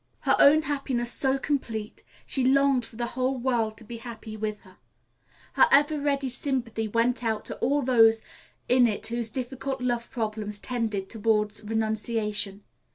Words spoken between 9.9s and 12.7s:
problems tended toward renunciation.